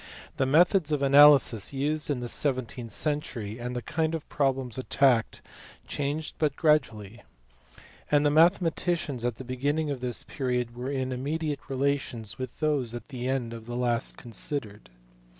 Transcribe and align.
The 0.37 0.47
methods 0.47 0.91
of 0.91 1.03
analysis 1.03 1.73
used 1.73 2.09
in 2.09 2.21
the 2.21 2.27
seventeenth 2.27 2.91
century 2.91 3.59
and 3.59 3.75
the 3.75 3.83
kind 3.83 4.15
of 4.15 4.27
problems 4.29 4.79
attacked 4.79 5.43
changed 5.85 6.33
but 6.39 6.55
gradually; 6.55 7.21
and 8.09 8.25
the 8.25 8.31
mathematicians 8.31 9.23
at 9.23 9.35
the 9.35 9.43
begin 9.43 9.75
ning 9.75 9.91
of 9.91 9.99
this 9.99 10.23
period 10.23 10.75
were 10.75 10.89
in 10.89 11.11
immediate 11.11 11.69
relations 11.69 12.39
with 12.39 12.61
those 12.61 12.95
at 12.95 13.09
the 13.09 13.27
end 13.27 13.53
of 13.53 13.67
that 13.67 13.75
last 13.75 14.17
considered. 14.17 14.89